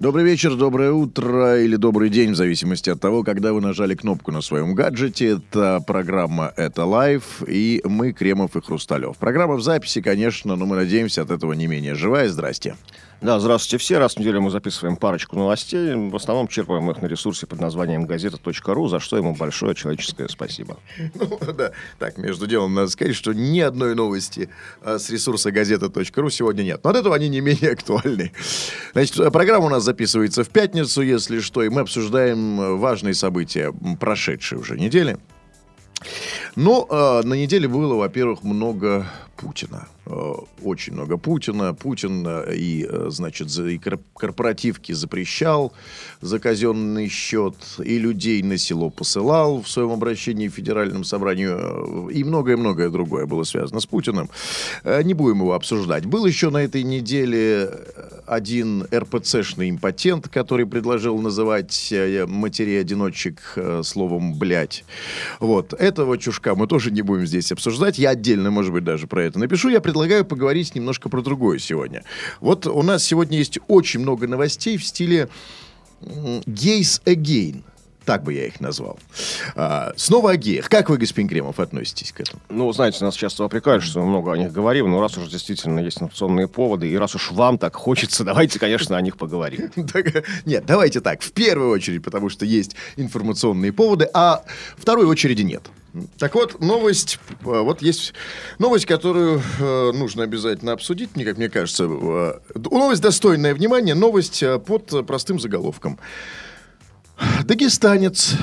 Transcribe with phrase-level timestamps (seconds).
[0.00, 4.32] Добрый вечер, доброе утро или добрый день, в зависимости от того, когда вы нажали кнопку
[4.32, 5.36] на своем гаджете.
[5.36, 9.18] Это программа «Это лайф» и мы, Кремов и Хрусталев.
[9.18, 12.30] Программа в записи, конечно, но мы надеемся от этого не менее живая.
[12.30, 12.76] Здрасте.
[13.20, 13.98] Да, здравствуйте все.
[13.98, 15.94] Раз в неделю мы записываем парочку новостей.
[15.94, 20.78] В основном черпаем их на ресурсе под названием газета.ру, за что ему большое человеческое спасибо.
[21.14, 21.72] Ну, да.
[21.98, 24.48] Так, между делом, надо сказать, что ни одной новости
[24.82, 26.80] а, с ресурса газета.ру сегодня нет.
[26.82, 28.32] Но от этого они не менее актуальны.
[28.94, 34.58] Значит, программа у нас записывается в пятницу, если что, и мы обсуждаем важные события прошедшей
[34.58, 35.18] уже недели.
[36.56, 39.06] Но э, на неделе было, во-первых, много
[39.40, 39.88] Путина.
[40.10, 41.74] Э, очень много Путина.
[41.74, 45.72] Путин э, и, э, значит, и корпоративки запрещал
[46.20, 52.24] за казенный счет, и людей на село посылал в своем обращении в Федеральном собранию, и
[52.24, 54.28] многое-многое другое было связано с Путиным.
[54.84, 56.04] Не будем его обсуждать.
[56.04, 57.70] Был еще на этой неделе
[58.26, 61.92] один РПЦшный импотент, который предложил называть
[62.26, 64.84] матерей-одиночек словом «блядь».
[65.40, 65.72] Вот.
[65.72, 67.98] Этого чушка мы тоже не будем здесь обсуждать.
[67.98, 69.68] Я отдельно, может быть, даже про это напишу.
[69.68, 72.02] Я предлагаю поговорить немножко про другое сегодня.
[72.40, 75.28] Вот у нас сегодня есть очень много новостей в стиле
[76.00, 77.62] «Gays Again».
[78.04, 78.98] Так бы я их назвал.
[79.54, 80.68] А, снова о геях.
[80.68, 82.40] Как вы, господин Кремов, относитесь к этому?
[82.48, 85.80] Ну, знаете, нас часто упрекают, что мы много о них говорим, но раз уж действительно
[85.80, 89.70] есть информационные поводы, и раз уж вам так хочется, давайте, конечно, о них поговорим.
[90.44, 91.22] Нет, давайте так.
[91.22, 94.42] В первую очередь, потому что есть информационные поводы, а
[94.76, 95.70] второй очереди нет.
[96.18, 98.14] Так вот, новость, э, вот есть
[98.58, 101.84] новость, которую э, нужно обязательно обсудить, мне, как мне кажется.
[101.84, 105.98] Э, новость достойная внимания, новость под простым заголовком.
[107.44, 108.34] Дагестанец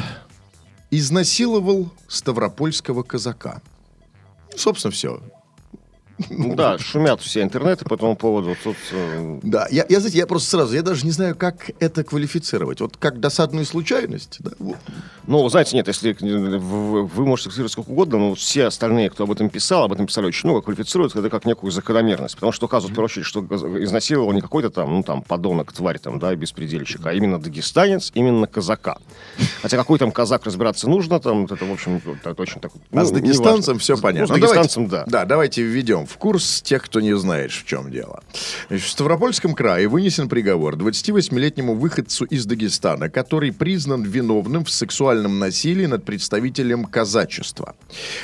[0.91, 3.61] изнасиловал ставропольского казака.
[4.55, 5.21] Собственно, все.
[6.29, 8.55] Ну да, шумят все интернеты по этому поводу.
[8.63, 8.75] Тут...
[8.91, 12.81] Э, да, я, я, знаете, я просто сразу, я даже не знаю, как это квалифицировать.
[12.81, 14.37] Вот как досадную случайность.
[14.39, 14.51] Да?
[14.57, 14.77] Вот.
[15.27, 19.49] Ну, знаете, нет, если вы, можете цитировать сколько угодно, но все остальные, кто об этом
[19.49, 22.35] писал, об этом писали очень много, квалифицируют это как некую закономерность.
[22.35, 23.41] Потому что указывают, в первую очередь, что
[23.83, 28.47] изнасиловал не какой-то там, ну, там, подонок, тварь, там, да, беспредельщик, а именно дагестанец, именно
[28.47, 28.97] казака.
[29.61, 32.71] Хотя какой там казак разбираться нужно, там, это, в общем, это очень так...
[32.89, 34.33] Ну, а с дагестанцем все понятно.
[34.33, 35.03] Ну, с дагестанцем, да.
[35.05, 38.23] Да, давайте введем в курс тех, кто не знает, в чем дело.
[38.69, 45.39] Значит, в Ставропольском крае вынесен приговор 28-летнему выходцу из Дагестана, который признан виновным в сексуальном
[45.39, 47.75] насилии над представителем казачества.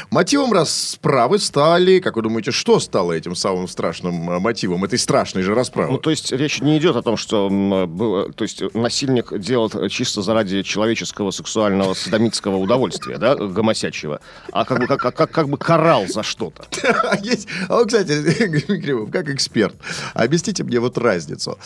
[0.09, 5.43] Мотивом расправы стали, как вы думаете, что стало этим самым страшным э, мотивом этой страшной
[5.43, 5.91] же расправы?
[5.93, 10.21] Ну, то есть речь не идет о том, что было, то есть насильник делал чисто
[10.21, 14.19] заради человеческого сексуального садомитского удовольствия, да, гомосячего,
[14.51, 16.65] а как бы, как, как, как бы карал за что-то.
[17.73, 18.11] А вот, кстати,
[18.81, 19.75] Кривов, как эксперт,
[20.13, 21.57] объясните мне вот разницу.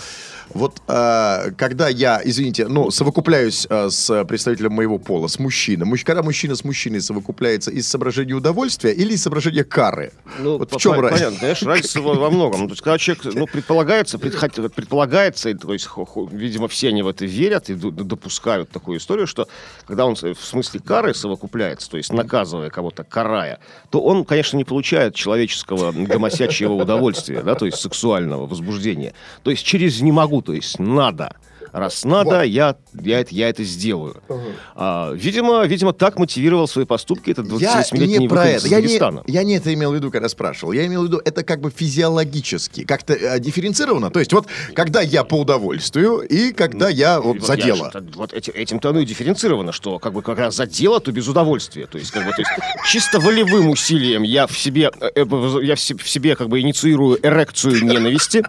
[0.53, 6.05] Вот э, когда я, извините, ну, совокупляюсь э, с представителем моего пола, с мужчиной, муж,
[6.05, 10.13] когда мужчина с мужчиной совокупляется из соображения удовольствия или из соображения кары?
[10.39, 11.25] Ну, вот в чем разница?
[11.25, 12.61] Понятно, конечно, разница во многом.
[12.61, 15.89] Ну, то есть, когда человек, ну, предполагается, предполагается, то есть,
[16.31, 19.49] видимо, все они в это верят и допускают такую историю, что
[19.85, 24.63] когда он в смысле кары совокупляется, то есть наказывая кого-то, карая, то он, конечно, не
[24.63, 29.13] получает человеческого гомосячьего удовольствия, да, то есть сексуального возбуждения.
[29.43, 31.35] То есть через «не могу», то есть «надо».
[31.77, 32.43] Раз надо, вот.
[32.45, 34.17] я, я, это, я это сделаю.
[34.29, 34.41] Угу.
[34.75, 39.23] А, видимо, видимо, так мотивировал свои поступки этот 28-летний выходец из я Дагестана.
[39.27, 40.71] Не, я не это имел в виду, когда спрашивал.
[40.71, 44.09] Я имел в виду, это как бы физиологически, как-то э, дифференцировано.
[44.09, 47.91] То есть вот, когда я по удовольствию и когда я вот, за дело.
[47.93, 51.27] Же, вот этим, этим-то оно и дифференцировано, что как бы раз за дело, то без
[51.27, 51.85] удовольствия.
[51.85, 52.51] То есть, как бы, то есть
[52.87, 55.25] чисто волевым усилием я в себе, э, э,
[55.61, 58.43] я в себе как бы инициирую эрекцию ненависти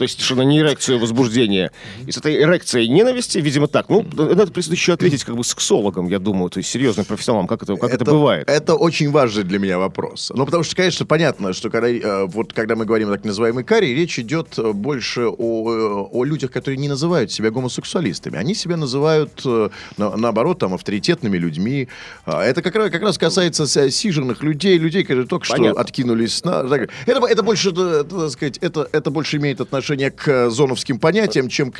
[0.00, 1.72] то есть что на не эрекцию возбуждения.
[2.06, 3.90] И с этой эрекцией ненависти, видимо, так.
[3.90, 7.76] Ну, надо еще ответить как бы сексологом, я думаю, то есть серьезным профессионалом, как это,
[7.76, 8.48] как это, это бывает.
[8.48, 10.32] Это очень важный для меня вопрос.
[10.34, 13.62] Ну, потому что, конечно, понятно, что когда, э, вот, когда мы говорим о так называемой
[13.62, 18.38] каре, речь идет э, больше о, э, о людях, которые не называют себя гомосексуалистами.
[18.38, 21.88] Они себя называют, на, наоборот, там, авторитетными людьми.
[22.24, 25.72] А, это как раз, как раз касается сиженных людей, людей, которые только Понятно.
[25.72, 26.64] что откинулись на...
[27.04, 31.48] Это, это больше, так сказать, это, это больше имеет отношение отношение к э, зоновским понятиям,
[31.48, 31.72] чем.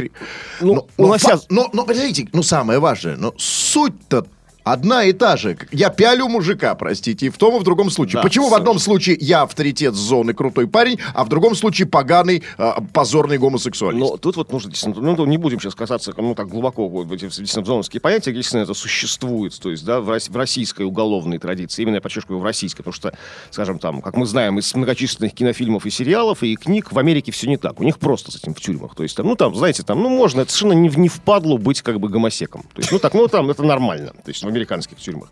[0.61, 1.41] Ну, но, но, унося...
[1.49, 4.27] но, но, подождите, ну, самое важное, но суть-то
[4.65, 5.57] одна и та же.
[5.73, 8.15] Я пялю мужика, простите, и в том и в другом случае.
[8.15, 12.43] Да, Почему в одном случае я авторитет зоны крутой парень, а в другом случае поганый,
[12.59, 14.01] а, позорный гомосексуалист?
[14.01, 17.13] Но тут вот нужно, действительно, ну, не будем сейчас касаться, ну, так глубоко вот в
[17.13, 21.83] эти действительно, зоновские понятия, действительно, это существует, то есть, да, в, в российской уголовной традиции,
[21.83, 23.13] именно я подчеркиваю, в российской, потому что,
[23.51, 27.49] скажем, там, как мы знаем из многочисленных кинофильмов и сериалов, и книг, в Америке все
[27.49, 29.83] не так, у них просто с этим в тюрьмах, то есть, там, ну, там, знаете,
[29.83, 32.99] там, ну, можно, это совершенно не, не впадло быть, как бы, гомосеком, то есть, ну,
[32.99, 35.31] так, ну, там, это нормально, то есть, американских тюрьмах.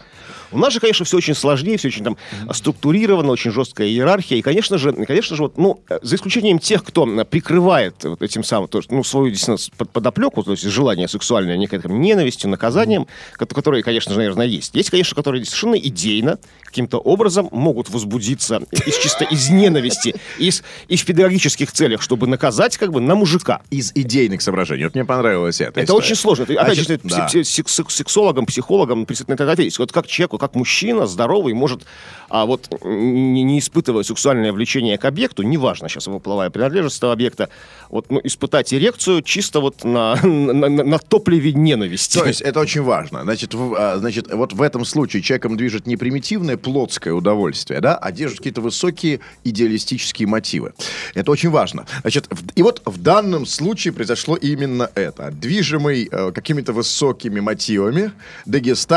[0.50, 2.16] У нас же, конечно, все очень сложнее, все очень там
[2.52, 4.38] структурировано, очень жесткая иерархия.
[4.38, 8.68] И, конечно же, конечно же, вот, ну, за исключением тех, кто прикрывает вот этим самым,
[8.68, 9.58] то, ну, свою действительно
[9.92, 14.74] подоплеку, то есть желание сексуальное некой там, ненавистью, наказанием, ко- которые, конечно же, наверное, есть.
[14.74, 20.96] Есть, конечно, которые совершенно идейно каким-то образом могут возбудиться из чисто из ненависти, из, и
[20.96, 23.60] в педагогических целях, чтобы наказать как бы на мужика.
[23.70, 24.84] Из идейных соображений.
[24.84, 25.80] Вот мне понравилось это.
[25.80, 26.44] Это очень сложно.
[26.44, 27.26] Это, опять же, да.
[27.32, 29.78] пси- пси- ответить.
[29.78, 31.84] Вот как человеку, как мужчина, здоровый, может,
[32.28, 37.12] а вот не, не испытывая сексуальное влечение к объекту, неважно сейчас его половая принадлежность этого
[37.12, 37.48] объекта,
[37.90, 42.18] вот, ну, испытать эрекцию чисто вот на, на, на- топливе ненависти.
[42.18, 43.22] То есть это очень важно.
[43.22, 47.96] Значит, в- а, значит, вот в этом случае человеком движет не примитивное плотское удовольствие, да,
[47.96, 50.72] а держит какие-то высокие идеалистические мотивы.
[51.14, 51.86] Это очень важно.
[52.02, 55.30] Значит, и вот в данном случае произошло именно это.
[55.30, 58.12] Движимый э, какими-то высокими мотивами,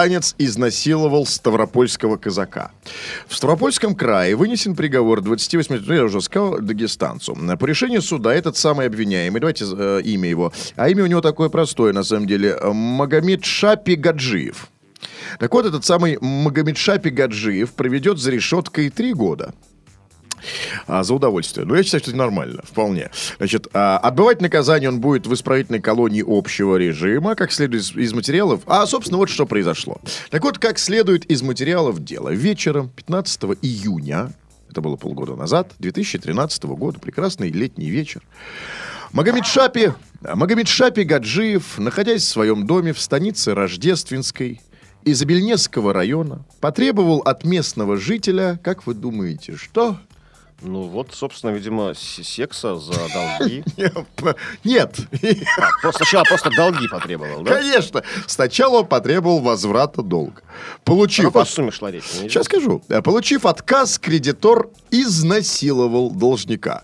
[0.01, 2.71] дагестанец изнасиловал ставропольского казака.
[3.27, 7.35] В Ставропольском крае вынесен приговор 28, ну, я уже сказал, дагестанцу.
[7.59, 11.49] По решению суда этот самый обвиняемый, давайте э, имя его, а имя у него такое
[11.49, 14.69] простое, на самом деле, Магомед Шапи Гаджиев.
[15.39, 19.53] Так вот, этот самый Магомед Шапи Гаджиев проведет за решеткой три года.
[20.87, 21.65] А, за удовольствие.
[21.65, 23.11] Ну, я считаю, что это нормально, вполне.
[23.37, 28.13] Значит, а, отбывать наказание он будет в исправительной колонии общего режима, как следует из, из
[28.13, 28.61] материалов.
[28.65, 29.99] А, собственно, вот что произошло.
[30.29, 32.29] Так вот, как следует из материалов дела.
[32.29, 34.33] Вечером 15 июня,
[34.69, 38.21] это было полгода назад, 2013 года, прекрасный летний вечер,
[39.11, 39.91] Магомед Шапи,
[40.21, 44.61] Магомед Шапи Гаджиев, находясь в своем доме в станице Рождественской,
[45.03, 49.97] из Бельнесского района, потребовал от местного жителя, как вы думаете, что?
[50.61, 53.63] Ну вот, собственно, видимо, секса за долги.
[54.63, 54.95] Нет,
[55.81, 57.55] Просто сначала просто долги потребовал, да?
[57.59, 58.03] конечно.
[58.27, 60.41] Сначала потребовал возврата долга.
[60.83, 61.35] Получив...
[61.35, 62.03] от- сумме шла речь?
[62.05, 62.83] Сейчас скажу.
[62.89, 66.83] Э, Получив отказ, кредитор изнасиловал должника.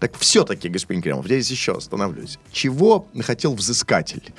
[0.00, 2.38] Так все-таки, господин Кремов, я здесь еще остановлюсь.
[2.50, 4.32] Чего хотел взыскатель?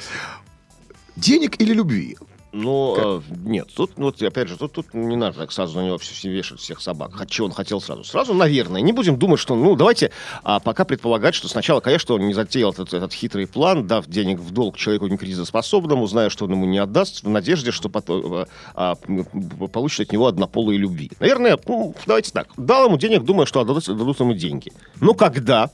[1.16, 2.18] Денег или любви?
[2.52, 5.86] Ну, э, нет, тут, ну, вот, опять же, тут, тут не надо так сразу на
[5.86, 7.12] него все, вешать всех собак.
[7.28, 8.04] Чего он хотел сразу?
[8.04, 8.82] Сразу, наверное.
[8.82, 10.12] Не будем думать, что, ну, давайте
[10.44, 14.40] а, пока предполагать, что сначала, конечно, он не затеял этот, этот хитрый план, дав денег
[14.40, 18.46] в долг человеку некризоспособному, зная, что он ему не отдаст, в надежде, что потом, э,
[18.74, 19.26] а, м,
[19.72, 21.12] получит от него однополые любви.
[21.20, 24.72] Наверное, ну, давайте так, дал ему денег, думая, что отдадут, дадут ему деньги.
[25.00, 25.70] Но когда...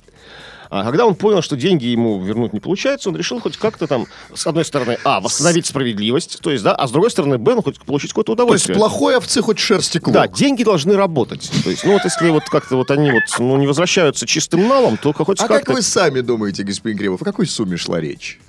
[0.69, 4.05] А когда он понял, что деньги ему вернуть не получается, он решил хоть как-то там,
[4.33, 7.61] с одной стороны, а, восстановить справедливость, то есть, да, а с другой стороны, б, ну,
[7.61, 8.77] хоть получить какое-то То есть удовольствие.
[8.77, 10.13] плохой овцы хоть шерсти клок.
[10.13, 11.51] Да, деньги должны работать.
[11.63, 14.97] То есть, ну вот если вот как-то вот они вот ну, не возвращаются чистым налом,
[14.97, 15.65] то хоть А как-то...
[15.65, 18.39] как вы сами думаете, господин Кремов, о какой сумме шла речь?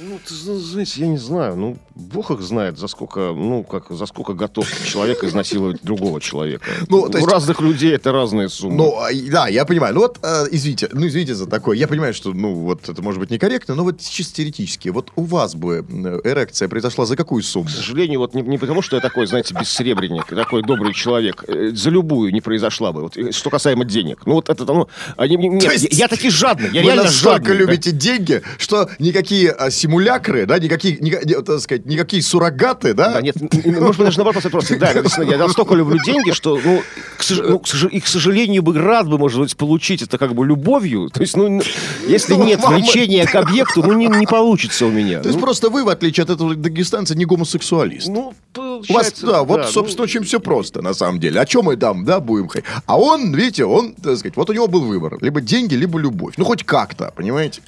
[0.00, 4.32] Ну, знаете, я не знаю, ну, бог их знает, за сколько, ну, как, за сколько
[4.34, 6.64] готов человек изнасиловать другого человека.
[6.88, 8.76] Ну, то У есть- разных людей это разные суммы.
[8.76, 9.94] Ну, а, да, я понимаю.
[9.94, 11.76] Ну вот, э, извините, ну извините за такое.
[11.76, 15.22] Я понимаю, что, ну, вот это может быть некорректно, но вот чисто теоретически, вот у
[15.24, 17.66] вас бы э, эрекция произошла за какую сумму?
[17.66, 21.70] К сожалению, вот не, не потому, что я такой, знаете, бессребренник, такой добрый человек, э,
[21.74, 23.02] за любую не произошла бы.
[23.02, 24.22] Вот, что касаемо денег.
[24.26, 26.86] Ну, вот это, ну, они, мне- нет, То есть я, я таки жадный, я Вы
[26.86, 27.56] реально настолько жадный.
[27.56, 33.12] любите деньги, что никакие а, симулякры, да, никакие, ника- не- так сказать, никакие суррогаты, да?
[33.14, 36.82] Да, нет, может быть, даже наоборот, просто, да, я настолько люблю деньги, что, ну,
[37.18, 40.34] к, ну, к сож- и, к сожалению, бы рад бы, может быть, получить это как
[40.34, 41.10] бы любовью.
[41.10, 41.60] То есть, ну,
[42.06, 45.20] если Ну, нет влечения к объекту, ну, не, не получится у меня.
[45.20, 48.08] То есть Ну, просто вы, в отличие от этого дагестанца, не гомосексуалист.
[48.08, 51.40] ну, У вас, да, вот, ну, собственно, очень все просто, на самом деле.
[51.40, 52.66] О чем мы там, да, будем ходить?
[52.86, 55.18] А он, видите, он, так сказать, вот у него был выбор.
[55.20, 56.34] Либо деньги, либо любовь.
[56.36, 57.60] Ну, хоть как-то, понимаете?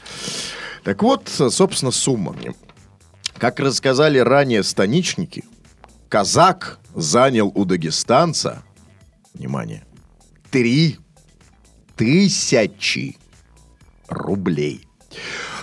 [0.84, 2.34] Так вот, собственно, сумма.
[3.42, 5.42] Как рассказали ранее станичники,
[6.08, 8.62] казак занял у дагестанца,
[9.34, 9.84] внимание,
[10.52, 11.00] три
[11.96, 13.16] тысячи
[14.06, 14.86] рублей.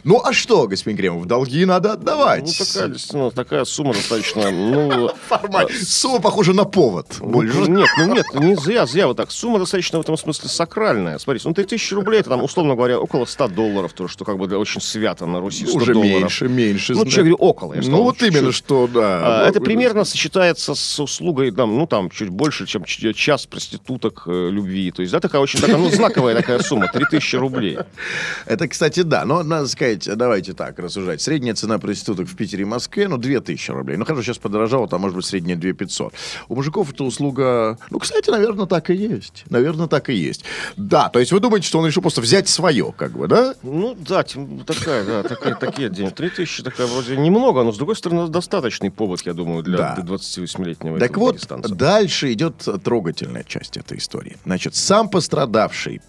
[0.03, 2.45] Ну, а что, господин Кремов, долги надо отдавать.
[2.45, 5.09] Ну, такая, действительно, такая сумма достаточно, ну...
[5.27, 5.69] Формально.
[5.85, 7.17] Сумма похожа на повод.
[7.19, 7.57] Больше.
[7.57, 9.31] Ну, Нет, ну нет, не зря, зря вот так.
[9.31, 11.17] Сумма достаточно в этом смысле сакральная.
[11.19, 14.45] Смотрите, ну 3000 рублей, это там, условно говоря, около 100 долларов, то, что как бы
[14.57, 16.21] очень свято на Руси, 100 Уже долларов.
[16.21, 16.93] меньше, меньше.
[16.93, 17.73] Ну, что я говорю, около.
[17.73, 19.43] я Ну, вот именно что, да.
[19.43, 19.65] А, Это Вот.
[19.65, 24.91] примерно сочетается с услугой, там, ну, там, чуть больше, чем час проституток э, любви.
[24.91, 27.77] То есть, да, такая очень такая, ну, знаковая такая сумма, 3000 рублей.
[28.45, 29.25] Это, кстати, да.
[29.25, 31.22] Но надо сказать, давайте так рассуждать.
[31.22, 33.98] Средняя цена проституток в Питере и Москве, ну, 2000 рублей.
[33.98, 36.13] Ну, хорошо, сейчас подорожало, там, может быть, средняя 2500.
[36.48, 37.77] У мужиков эта услуга...
[37.89, 39.46] Ну, кстати, наверное, так и есть.
[39.50, 40.43] Наверное, так и есть.
[40.77, 43.55] Да, то есть вы думаете, что он решил просто взять свое, как бы, да?
[43.63, 44.24] Ну, да,
[44.65, 46.12] такая, да, такая, такие деньги.
[46.12, 49.98] 3000 такая вроде немного, но, с другой стороны, достаточный повод, я думаю, для Да.
[50.00, 54.38] 28-летнего Так вот, дальше идет трогательная часть этой истории.
[54.46, 56.01] Значит, сам пострадавший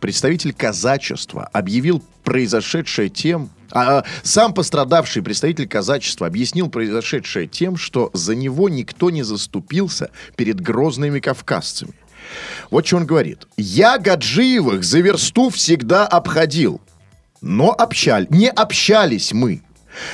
[0.00, 3.50] представитель казачества объявил произошедшее тем...
[3.72, 10.60] а, сам пострадавший представитель казачества объяснил произошедшее тем, что за него никто не заступился перед
[10.60, 11.94] грозными кавказцами.
[12.70, 13.48] Вот что он говорит.
[13.56, 16.80] «Я Гаджиевых за версту всегда обходил,
[17.40, 19.62] но общали, не общались мы.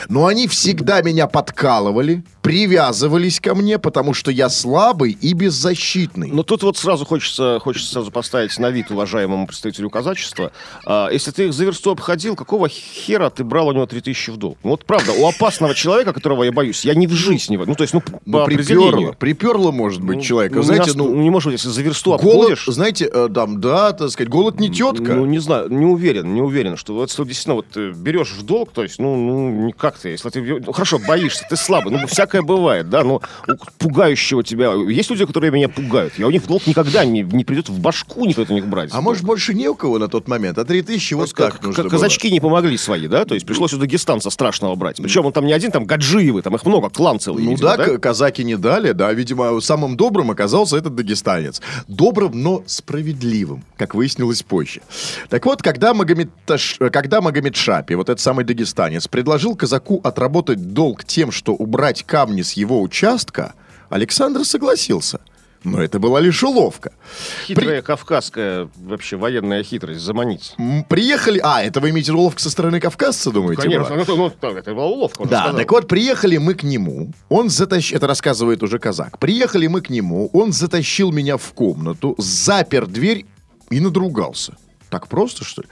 [0.09, 6.31] Но они всегда меня подкалывали, привязывались ко мне, потому что я слабый и беззащитный.
[6.33, 10.53] Но тут вот сразу хочется, хочется сразу поставить на вид уважаемому представителю казачества.
[10.85, 14.37] А, если ты их за версту обходил, какого хера ты брал у него 3000 в
[14.37, 14.59] долг?
[14.63, 17.07] Ну, вот правда, у опасного человека, которого я боюсь, я в не...
[17.07, 20.57] в- Ну, то есть, ну, Ну, по приперло, приперло, может быть, Ну, человека.
[20.57, 22.65] ну, знаете, не, ос- ну, не можешь, если за версту голод, обходишь...
[22.67, 25.15] знаете, э, там, да, так сказать, голод не тетка.
[25.15, 28.71] Ну, не знаю, не уверен, не уверен, что вот действительно вот ты берешь в долг,
[28.73, 32.43] то есть, ну, ну, никак ты, если ты, ну, хорошо, боишься, ты слабый, ну, всякое
[32.43, 36.67] бывает, да, но у пугающего тебя, есть люди, которые меня пугают, я у них долг
[36.67, 38.91] никогда не, не придет в башку, не придет у них брать.
[38.93, 41.83] а может, больше не у кого на тот момент, а 3000 вот как, так нужно
[41.83, 42.01] как было.
[42.01, 44.97] казачки не помогли свои, да, то есть пришлось у дагестанца страшного брать.
[44.97, 47.85] Причем он там не один, там Гаджиевы, там их много, клан целый, Ну видимо, да,
[47.85, 51.61] к- казаки не дали, да, видимо, самым добрым оказался этот дагестанец.
[51.89, 54.81] Добрым, но справедливым, как выяснилось позже.
[55.29, 60.01] Так вот, когда Магомед, Таш- э, когда Магомед Шапи, вот этот самый дагестанец, предложил казаку
[60.05, 63.55] отработать долг тем, что убрать камни с его участка,
[63.89, 65.21] Александр согласился.
[65.67, 66.93] Но это была лишь уловка.
[67.45, 70.55] Хитрая кавказская вообще военная хитрость, заманить.
[70.89, 71.41] Приехали...
[71.43, 73.63] А, это вы имеете уловка со стороны кавказца, думаете?
[73.63, 74.07] Конечно, брат?
[74.07, 75.25] ну, ну, это была уловка.
[75.25, 75.57] Да, сказал.
[75.57, 79.91] так вот, приехали мы к нему, он затащил, это рассказывает уже казак, приехали мы к
[79.91, 83.27] нему, он затащил меня в комнату, запер дверь
[83.71, 84.57] и надругался.
[84.91, 85.69] Так просто, что ли?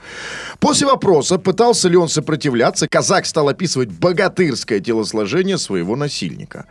[0.59, 6.65] После вопроса, пытался ли он сопротивляться, казак стал описывать богатырское телосложение своего насильника.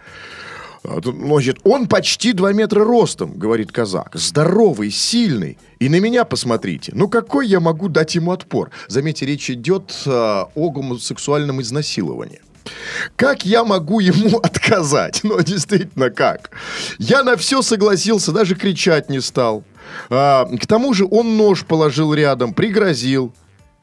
[0.84, 4.10] А Значит, он почти 2 метра ростом, говорит казак.
[4.14, 5.56] Здоровый, сильный.
[5.78, 6.92] И на меня посмотрите.
[6.94, 8.70] Ну, какой я могу дать ему отпор?
[8.88, 12.42] Заметьте, речь идет а, о гомосексуальном изнасиловании.
[13.16, 15.20] Как я могу ему отказать?
[15.22, 16.50] Ну, действительно, как?
[16.98, 19.64] Я на все согласился, даже кричать не стал.
[20.10, 23.32] А, к тому же он нож положил рядом, пригрозил.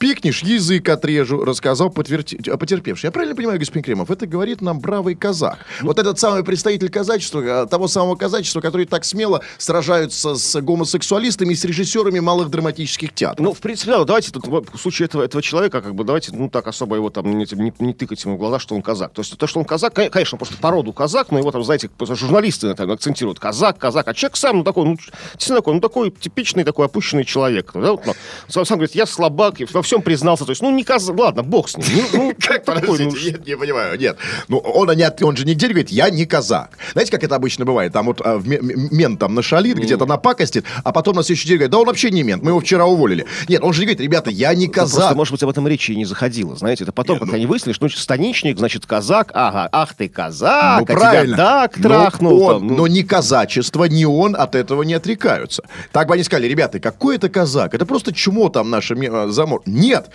[0.02, 3.10] Пикнешь, язык отрежу, рассказал подтверди- а, потерпевший.
[3.10, 5.60] Я правильно понимаю, господин Кремов, это говорит нам бравый казак.
[5.82, 11.54] Вот этот самый представитель казачества, а, того самого казачества, который так смело сражаются с гомосексуалистами
[11.54, 13.46] и с режиссерами малых драматических театров.
[13.46, 16.50] Ну, в принципе, да, давайте тут в случае этого, этого человека, как бы, давайте, ну,
[16.50, 19.14] так особо его там не, не, не тыкать ему в глаза, что он казак.
[19.14, 21.64] То есть то, что он казак, кон- конечно, просто по роду казак, но его там,
[21.64, 23.38] знаете, журналисты там акцентируют.
[23.38, 24.96] Казак, казак, а человек сам, ну, такой, ну,
[25.34, 27.70] действительно такой, ну, такой типичный такой опущенный человек.
[27.76, 28.14] Да, вот, ну,
[28.48, 30.46] сам, сам говорит, я слабак, и во всем признался.
[30.46, 31.86] То есть, ну, не казак, ладно, бог с ним.
[31.94, 34.18] Ну, ну, Как, такой, ну, подождите, нет, не понимаю, нет.
[34.48, 36.78] Ну, он, не от- он же нигде не говорит, я не казак.
[36.94, 37.92] Знаете, как это обычно бывает?
[37.92, 41.80] Там вот а, мент там нашалит, где-то напакостит, а потом на следующий день говорит, да
[41.80, 43.26] он вообще не мент, мы его вчера уволили.
[43.50, 45.16] Нет, он же не говорит, ребята, я не Ну, Просто, казак.
[45.18, 46.84] может быть, об этом речи и не заходило, знаете.
[46.86, 50.84] Это потом, Не, ну- они выяснили, что станичник, значит, казак, ага, ах ты казак, Ну,
[50.84, 51.38] а тебя правильно.
[51.38, 52.42] так Но трахнул.
[52.42, 52.76] он- там, ну.
[52.78, 55.64] Но ни казачество, ни он от этого не отрекаются.
[55.92, 57.74] Так бы они сказали, ребята, какой это казак?
[57.74, 59.62] Это просто чмо там наше э, замор.
[59.82, 60.10] Нет.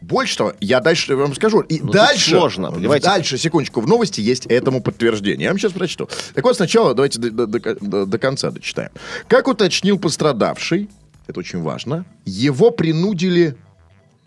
[0.00, 1.60] Больше того, я дальше вам скажу.
[1.60, 2.30] И тут дальше...
[2.30, 3.06] сложно, понимаете?
[3.06, 5.44] Дальше, секундочку, в новости есть этому подтверждение.
[5.44, 6.08] Я вам сейчас прочту.
[6.34, 8.90] Так вот, сначала давайте до, до- до- до- до конца дочитаем.
[9.28, 10.88] Как уточнил пострадавший,
[11.26, 13.56] это очень важно, его принудили,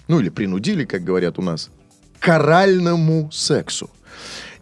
[0.07, 1.69] ну или принудили, как говорят у нас,
[2.19, 3.89] к оральному сексу.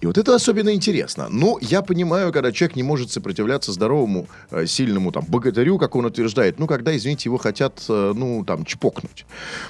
[0.01, 1.27] И вот это особенно интересно.
[1.29, 6.05] Ну, я понимаю, когда человек не может сопротивляться здоровому, э, сильному там богатырю, как он
[6.05, 9.25] утверждает, ну, когда, извините, его хотят, э, ну, там, чпокнуть.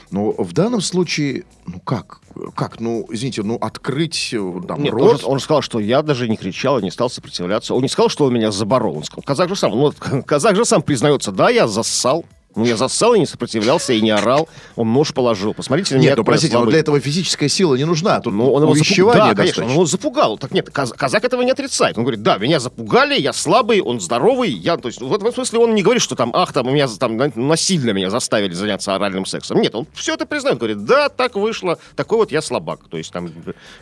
[0.09, 2.21] Но в данном случае, ну, как?
[2.55, 2.79] Как?
[2.79, 5.23] Ну, извините, ну, открыть э, там Нет, он рот...
[5.25, 7.75] он же сказал, что я даже не кричал и не стал сопротивляться.
[7.75, 8.97] Он не сказал, что он меня заборол.
[8.97, 9.95] Он сказал, казак же сам, ну, вот
[10.25, 12.23] казак же сам признается, да, я зассал.
[12.55, 14.49] Ну, я зассал и не сопротивлялся, и не орал.
[14.75, 15.53] Он нож положил.
[15.53, 18.19] Посмотрите на меня, Нет, ну простите, но для этого физическая сила не нужна.
[18.19, 19.13] Тут Ну, он его запугал.
[19.29, 20.37] Да, конечно, он его запугал.
[20.37, 21.97] Так нет, каз- казак этого не отрицает.
[21.97, 24.51] Он говорит, да, меня запугали, я слабый, он здоровый.
[24.51, 27.17] Я, то есть, в этом смысле он не говорит, что там, ах, там, меня там,
[27.17, 29.61] на- насильно меня заставили заняться оральным сексом.
[29.61, 30.57] Нет, он все это признает.
[30.57, 32.81] Говорит, да, так вышло, такой вот я слабак.
[32.89, 33.31] То есть, там,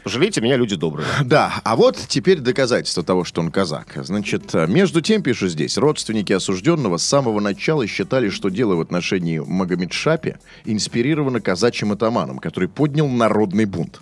[0.03, 1.07] пожалейте меня, люди добрые.
[1.23, 3.93] Да, а вот теперь доказательство того, что он казак.
[4.03, 9.39] Значит, между тем, пишу здесь, родственники осужденного с самого начала считали, что дело в отношении
[9.39, 10.35] Магомед-Шапи
[10.65, 14.01] инспирировано казачьим атаманом, который поднял народный бунт.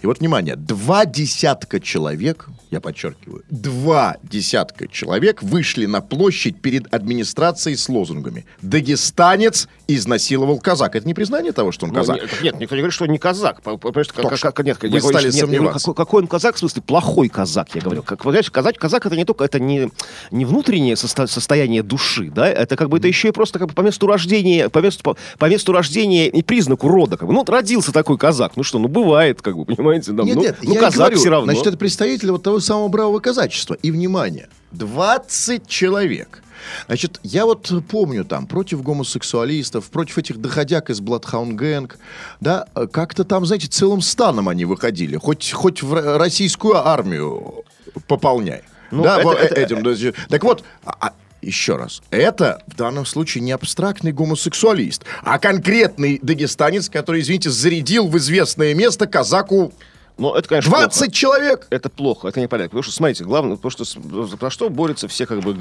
[0.00, 6.92] И вот, внимание, два десятка человек, я подчеркиваю, два десятка человек вышли на площадь перед
[6.94, 10.94] администрацией с лозунгами «Дагестанец изнасиловал казак».
[10.96, 12.16] Это не признание того, что он Ну, казак?
[12.16, 13.60] нет, нет, никто не говорит, что он не казак.
[13.60, 15.86] Что, как, как- как- нет, вы я стали говорю, сомневаться.
[15.88, 18.02] какой, какой он казак, в смысле, плохой казак, я говорю.
[18.02, 19.90] Как, вы знаете, казак, казак это не только, это не,
[20.30, 23.74] не внутреннее состо- состояние души, да, это как бы, это еще и просто как бы
[23.74, 27.16] по месту рождения, по месту, по, по месту рождения и признаку рода.
[27.16, 27.32] Как бы.
[27.34, 30.42] Ну, вот родился такой казак, ну что, ну бывает, как бы, понимаете, да, Нет, ну,
[30.42, 31.46] нет, ну казак говорю, все равно.
[31.52, 33.74] Значит, это представитель вот того самого бравого казачества.
[33.82, 36.42] И, внимание, 20 человек.
[36.86, 41.92] Значит, я вот помню там, против гомосексуалистов, против этих доходяг из Bloodhound Gang,
[42.40, 47.64] да, как-то там, знаете, целым станом они выходили, хоть, хоть в российскую армию
[48.06, 48.62] пополняй.
[48.90, 49.80] Ну, да, это- вот это- этим.
[49.80, 50.16] значит.
[50.28, 56.18] Так вот, а- а, еще раз, это в данном случае не абстрактный гомосексуалист, а конкретный
[56.20, 59.72] дагестанец, который, извините, зарядил в известное место казаку
[60.20, 61.10] Но это, конечно, 20 плохо.
[61.12, 61.66] человек!
[61.70, 62.70] Это плохо, это не порядок.
[62.72, 65.54] Потому что, смотрите, главное, потому что за что борются все как бы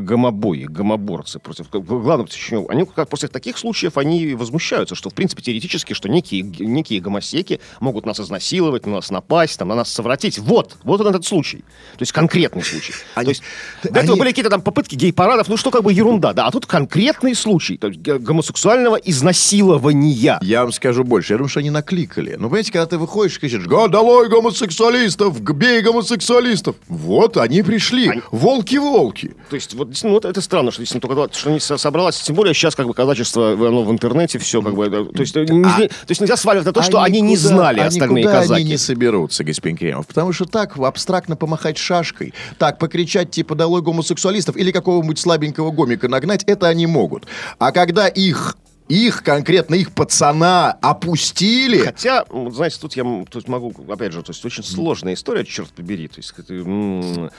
[0.00, 1.70] гомобои, гомоборцы против...
[1.70, 2.68] г- Главное, почему?
[2.68, 7.60] Они как после таких случаев они возмущаются, что, в принципе, теоретически, что некие, некие гомосеки
[7.80, 10.38] могут нас изнасиловать, на нас напасть, там, на нас совратить.
[10.38, 11.58] Вот, вот он этот случай.
[11.96, 12.92] То есть конкретный случай.
[13.14, 13.42] Они- То есть
[13.82, 16.46] до этого они- были какие-то там попытки гей-парадов, ну что как бы ерунда, да.
[16.46, 20.38] А тут конкретный случай то есть гомосексуального изнасилования.
[20.42, 21.32] Я вам скажу больше.
[21.32, 22.32] Я думаю, что они накликали.
[22.38, 26.76] Ну, понимаете, когда ты выходишь и кричишь, «Го, долой гомосексуалистов, бей гомосексуалистов.
[26.88, 28.22] Вот, они пришли.
[28.30, 29.34] Волки-волки.
[29.48, 32.34] То есть, вот, действительно, вот это странно, что действительно только что не со- собралось, тем
[32.36, 35.44] более сейчас как бы казачество, оно в интернете все как бы, э, то есть, э,
[35.44, 38.60] не- то есть нельзя сваливать на то, что они, не знали а остальные казаки.
[38.62, 40.06] они не соберутся, господин Кремов.
[40.06, 46.08] Потому что так абстрактно помахать шашкой, так покричать типа «долой гомосексуалистов» или какого-нибудь слабенького гомика
[46.08, 47.26] нагнать, это они могут.
[47.58, 48.56] А когда их
[48.90, 54.44] их, конкретно их пацана опустили, Хотя, знаете, тут я тут могу, опять же, то есть
[54.44, 56.08] очень сложная история, черт побери.
[56.08, 57.30] То есть, это,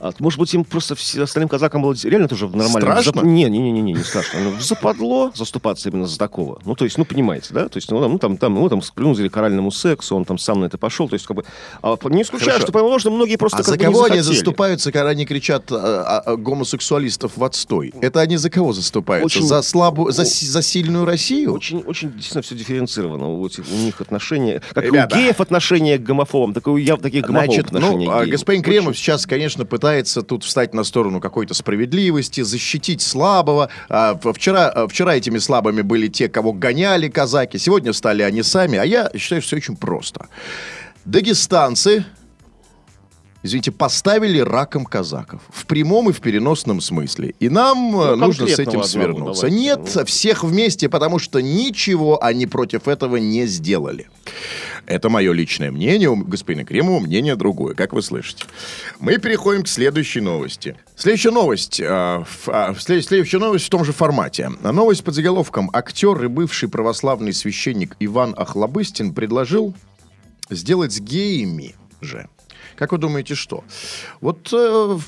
[0.00, 2.92] а, может быть, им просто остальным казакам было реально тоже в нормальном...
[2.92, 3.20] Страшно?
[3.20, 4.40] зап- Не, не, не, не, не, не страшно.
[4.40, 6.60] Ну, западло заступаться именно за такого.
[6.64, 7.68] Ну, то есть, ну, понимаете, да?
[7.68, 10.38] То есть, ну, там, ну, там, там, ну, там склюнули к оральному сексу, он там
[10.38, 11.08] сам на это пошел.
[11.08, 11.44] То есть, как бы,
[11.82, 12.66] а, не исключаю, Хорошо.
[12.68, 15.70] что, возможно, многие просто А как за бы не кого они заступаются, когда они кричат
[15.70, 17.92] а, а, а, гомосексуалистов в отстой?
[18.00, 19.38] Это они за кого заступаются?
[19.38, 21.52] Очень- За слабую, за, за сильную Россию?
[21.54, 23.28] Очень, очень действительно все дифференцировано.
[23.32, 25.16] У, этих- у них отношения, как Ребята.
[25.16, 28.12] и у геев отношения к гомофобам, так и у яв таких гомофобов Значит, отношения ну,
[28.12, 28.30] к а, геям.
[28.30, 33.70] господин Очень- Кремов сейчас, конечно, пытается тут встать на сторону какой-то справедливости, защитить слабого.
[33.88, 38.78] А, вчера, а, вчера этими слабыми были те, кого гоняли казаки, сегодня стали они сами,
[38.78, 40.26] а я считаю, что все очень просто.
[41.04, 42.04] Дагестанцы,
[43.44, 45.40] извините, поставили раком казаков.
[45.50, 47.34] В прямом и в переносном смысле.
[47.38, 49.42] И нам э, Ну, нужно с этим свернуться.
[49.42, 49.56] давайте.
[49.56, 54.08] Нет, всех вместе, потому что ничего они против этого не сделали.
[54.86, 58.44] Это мое личное мнение, у господина Кремова мнение другое, как вы слышите.
[58.98, 60.76] Мы переходим к следующей новости.
[60.96, 64.50] Следующая новость, а, в- а, след- следующая новость в том же формате.
[64.62, 69.74] А Новость под заголовком «Актер и бывший православный священник Иван Охлобыстин предложил
[70.50, 72.28] сделать с геями же».
[72.76, 73.64] Как вы думаете, что?
[74.20, 74.98] Вот э,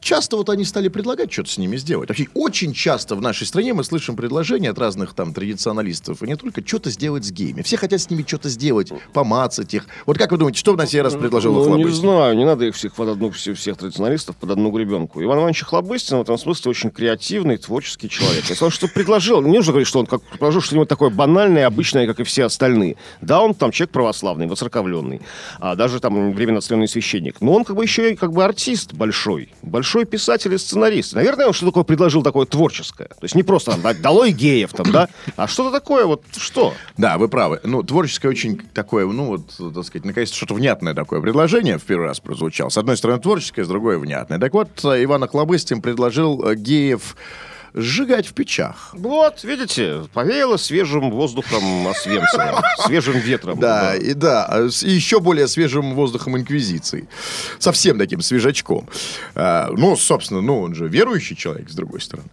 [0.00, 2.08] часто вот они стали предлагать что-то с ними сделать.
[2.08, 6.36] Вообще, очень часто в нашей стране мы слышим предложения от разных там традиционалистов, и не
[6.36, 7.62] только что-то сделать с геями.
[7.62, 9.86] Все хотят с ними что-то сделать, помацать их.
[10.06, 12.74] Вот как вы думаете, что на сей раз предложил Ну, не знаю, не надо их
[12.74, 15.22] всех под одну, всех, всех традиционалистов под одну гребенку.
[15.22, 18.44] Иван Иванович Хлобыстин в этом смысле очень креативный, творческий человек.
[18.48, 22.06] Если он что предложил, не нужно говорить, что он как предложил что-нибудь такое банальное, обычное,
[22.06, 22.96] как и все остальные.
[23.20, 25.20] Да, он там человек православный, воцерковленный,
[25.58, 27.40] а даже там временно священник.
[27.40, 31.14] Но он как бы еще и как бы артист большой, большой писатель и сценарист.
[31.14, 33.06] Наверное, он что такое предложил такое творческое.
[33.06, 36.74] То есть не просто там, долой геев там, да, а что-то такое вот, что?
[36.96, 37.60] Да, вы правы.
[37.64, 42.06] Ну, творческое очень такое, ну, вот, так сказать, наконец-то что-то внятное такое предложение в первый
[42.06, 42.68] раз прозвучало.
[42.68, 44.38] С одной стороны, творческое, с другой внятное.
[44.38, 47.16] Так вот, Иван Охлобыстин предложил э, геев
[47.74, 48.90] сжигать в печах.
[48.92, 53.58] Вот, видите, повеяло свежим воздухом Освенцима, свежим ветром.
[53.58, 57.08] Да, и да, а и еще более свежим воздухом инквизиции.
[57.58, 58.88] Совсем таким свежачком.
[59.34, 62.28] А, ну, собственно, ну, он же верующий человек, с другой стороны.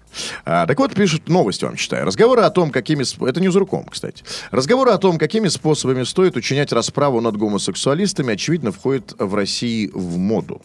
[0.45, 2.05] А, так вот, пишут новости, вам читаю.
[2.05, 3.03] Разговоры о том, какими...
[3.27, 4.23] Это не Узурком, кстати.
[4.51, 10.17] Разговоры о том, какими способами стоит учинять расправу над гомосексуалистами, очевидно, входят в России в
[10.17, 10.61] моду.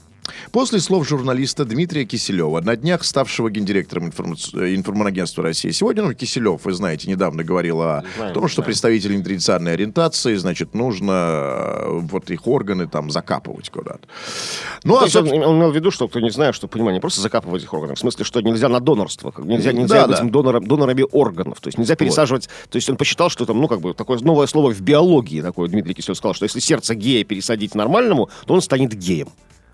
[0.52, 6.14] После слов журналиста Дмитрия Киселева, на днях ставшего гендиректором информац- э, информагентства России, сегодня, ну,
[6.14, 11.98] Киселев, вы знаете, недавно говорил о Знаем, том, что представители нетрадиционной ориентации, значит, нужно э,
[12.02, 14.06] вот их органы там закапывать куда-то.
[14.84, 16.68] Ну, То а, есть он, собственно, он имел в виду, что кто не знает, что
[16.68, 20.18] понимание, просто закапывать их органы, в смысле, что нельзя на донорство, нельзя, нельзя Да, быть
[20.18, 20.24] да.
[20.24, 23.80] донором, донорами органов, то есть нельзя пересаживать, то есть он посчитал, что там, ну, как
[23.80, 27.74] бы, такое новое слово в биологии, такое Дмитрий Киселев сказал, что если сердце гея пересадить
[27.74, 29.28] нормальному, то он станет геем.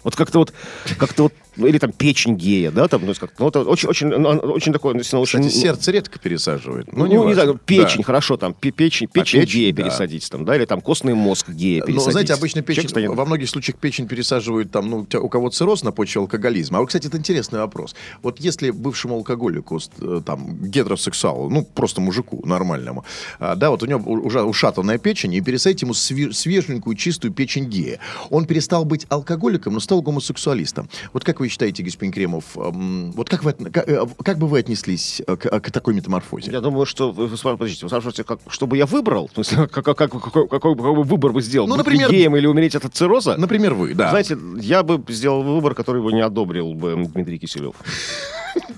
[0.05, 0.53] Вот как-то вот,
[0.99, 4.29] как-то вот, или там печень гея, да, там, ну, как ну, это очень, очень, ну,
[4.31, 5.41] очень такое, действительно, очень...
[5.41, 6.93] кстати, сердце редко пересаживают.
[6.93, 7.35] Ну, Ну, не, не важно.
[7.35, 7.61] знаю, Да.
[7.67, 9.83] печень, хорошо, там, пе- печень, печень, печень, гея да.
[9.83, 12.07] пересадить, там, да, или там костный мозг гея пересадить.
[12.07, 15.83] Ну, знаете, обычно печень, станет- во многих случаях печень пересаживают там, ну, у кого цирроз
[15.83, 16.79] на почве алкоголизма.
[16.79, 17.95] А вот, кстати, это интересный вопрос.
[18.23, 23.05] Вот если бывшему алкоголику, э, там, гетеросексуалу, ну, просто мужику нормальному,
[23.39, 27.65] а, да, вот у него уже ушатанная печень, и пересадить ему све- свеженькую, чистую печень
[27.65, 27.99] гея.
[28.31, 30.89] Он перестал быть алкоголиком, но стал гомосексуалистом.
[31.13, 34.59] Вот как вы считаете, господин Кремов, эм, вот как, вы, как, э, как бы вы
[34.61, 36.51] отнеслись э, к, к такой метаморфозе?
[36.51, 37.11] Я думаю, что...
[37.13, 39.29] Вы, вы подождите, вы спрашиваете, как, чтобы я выбрал?
[39.29, 41.67] В смысле, как, как, как- какой, какой бы выбор бы сделал?
[41.67, 43.37] Ну, Быть например- геем или умереть от цирроза?
[43.37, 44.11] Например, вы, да.
[44.11, 47.75] Знаете, я бы сделал выбор, который бы не одобрил бы Дмитрий Киселев.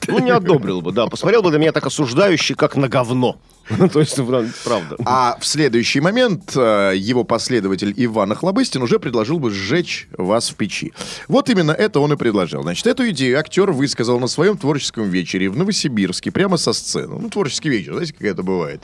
[0.08, 1.06] Ну, не одобрил бы, да.
[1.06, 3.36] Посмотрел бы на меня так осуждающий, как на говно.
[3.92, 4.96] То ну, правда.
[5.04, 10.56] А в следующий момент э, его последователь Иван Охлобыстин уже предложил бы сжечь вас в
[10.56, 10.92] печи.
[11.28, 12.62] Вот именно это он и предложил.
[12.62, 17.18] Значит, эту идею актер высказал на своем творческом вечере в Новосибирске, прямо со сцены.
[17.20, 18.82] Ну, творческий вечер, знаете, как это бывает.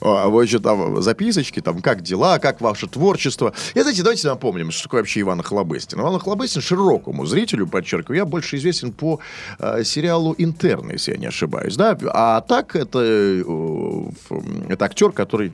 [0.00, 3.52] А, вот еще там записочки, там, как дела, как ваше творчество.
[3.74, 6.00] И, знаете, давайте напомним, что такое вообще Иван Охлобыстин.
[6.00, 9.20] Иван Охлобыстин широкому зрителю, подчеркиваю, я больше известен по
[9.58, 11.96] э, сериалу «Интерны», если я не ошибаюсь, да?
[12.12, 13.42] А так это, э,
[14.68, 15.52] это актер, который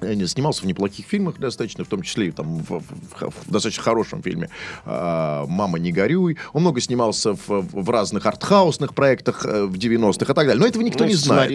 [0.00, 2.82] снимался в неплохих фильмах достаточно, в том числе и там в, в-
[3.30, 4.50] в- достаточно хорошем фильме
[4.84, 6.36] а, «Мама, не горюй».
[6.52, 10.56] Он много снимался в, в разных артхаусных проектах э, в 90-х и так далее.
[10.56, 11.50] Но этого никто Ну, не знает.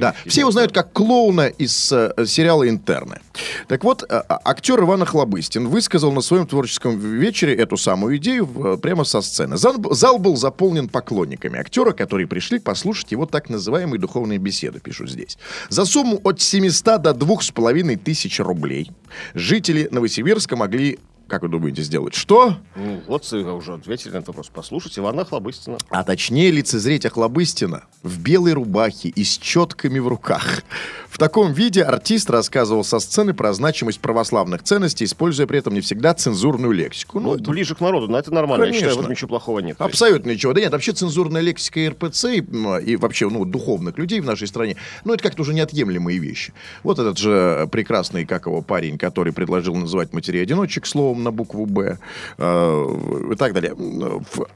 [0.00, 0.12] Да.
[0.12, 3.20] фильмов, Все его знают как клоуна из э, сериала «Интерны».
[3.68, 8.78] Так вот, э, а- актер Иван Охлобыстин высказал на своем творческом вечере эту самую идею
[8.78, 9.56] прямо со сцены.
[9.56, 15.10] Зал, зал был заполнен поклонниками актера, которые пришли послушать его так называемые духовные беседы, пишут
[15.10, 15.38] здесь.
[15.68, 17.14] За сумму от 700 до
[17.82, 18.90] 2500 тысяч рублей.
[19.34, 20.98] Жители Новосибирска могли,
[21.30, 22.56] как вы думаете, сделать что?
[22.76, 24.50] Ну, вот вы уже ответили на этот вопрос.
[24.52, 25.78] Послушайте Ивана Хлобыстина.
[25.88, 30.62] А точнее лицезреть Охлобыстина в белой рубахе и с четками в руках.
[31.08, 35.80] В таком виде артист рассказывал со сцены про значимость православных ценностей, используя при этом не
[35.80, 37.20] всегда цензурную лексику.
[37.20, 38.64] Ну, Ну, это ближе к народу, но это нормально.
[38.64, 39.00] Я считаю, в Конечно.
[39.00, 39.76] этом ничего плохого нет.
[39.80, 40.52] Абсолютно ничего.
[40.52, 44.48] Да нет, вообще цензурная лексика и РПЦ, и, и вообще, ну, духовных людей в нашей
[44.48, 46.52] стране, ну, это как-то уже неотъемлемые вещи.
[46.82, 51.98] Вот этот же прекрасный, как его, парень, который предложил называть матерей-одиночек словом на букву «Б»,
[52.38, 53.74] э, и так далее.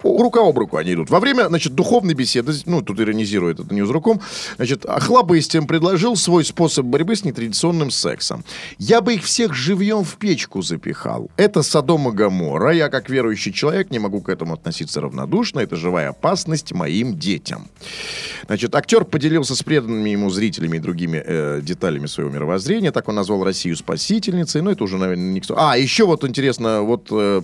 [0.03, 1.11] Рука об руку они идут.
[1.11, 4.21] Во время, значит, духовной беседы, ну, тут иронизирует это Ньюзруком,
[4.57, 8.45] значит, Хлобыстин предложил свой способ борьбы с нетрадиционным сексом.
[8.79, 11.31] Я бы их всех живьем в печку запихал.
[11.37, 12.73] Это Содом и Гоморра.
[12.73, 15.61] Я, как верующий человек, не могу к этому относиться равнодушно.
[15.61, 17.69] Это живая опасность моим детям.
[18.47, 22.93] Значит, актер поделился с преданными ему зрителями и другими э, деталями своего мировоззрения.
[22.93, 24.63] Так он назвал Россию спасительницей.
[24.63, 25.55] Ну, это уже, наверное, никто...
[25.59, 27.09] А, еще вот интересно, вот...
[27.11, 27.43] э,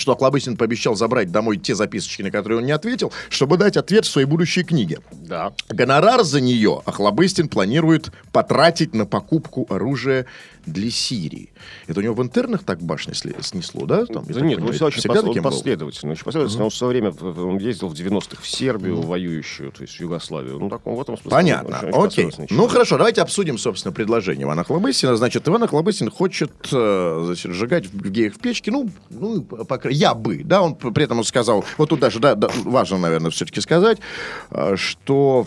[0.00, 4.06] что Охлобыстин пообещал забрать домой те записочки, на которые он не ответил, чтобы дать ответ
[4.06, 5.00] в своей будущей книге.
[5.12, 5.52] Да.
[5.68, 10.26] Гонорар за нее Охлобыстин планирует потратить на покупку оружия
[10.66, 11.52] для Сирии.
[11.86, 14.06] Это у него в интернах так башни снесло, да?
[14.06, 16.12] Там, Да нет, ну все очень пос- последовательно.
[16.12, 16.64] Очень последовательно.
[16.64, 20.58] Он в свое время он ездил в 90-х в Сербию, воюющую, то есть в Югославию.
[20.58, 21.30] Ну, так, он в этом смысле...
[21.30, 21.78] Понятно.
[21.92, 22.46] очень- очень Окей.
[22.50, 25.16] Ну хорошо, давайте обсудим, собственно, предложение Ивана Хлобыстина.
[25.16, 28.70] Значит, Иван Хлобыстин хочет э, значит, сжигать в- геев в печке.
[28.70, 32.34] Ну, ну по я бы, да, он при этом он сказал, вот тут даже, да,
[32.34, 33.98] да, важно, наверное, все-таки сказать,
[34.50, 35.46] э, что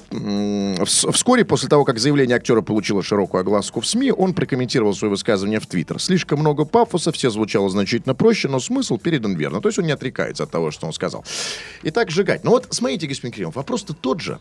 [0.86, 5.59] вскоре после того, как заявление актера получило широкую огласку в СМИ, он прокомментировал свое высказывание
[5.59, 5.99] в Твиттер.
[5.99, 9.59] Слишком много пафоса, все звучало значительно проще, но смысл передан верно.
[9.59, 11.25] То есть он не отрекается от того, что он сказал.
[11.83, 12.45] Итак, сжигать.
[12.45, 14.39] Ну вот, смотрите, господин Кремов, вопрос-то тот же.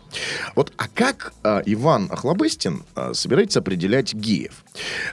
[0.55, 4.65] Вот, а как а, Иван Охлобыстин а, собирается определять геев?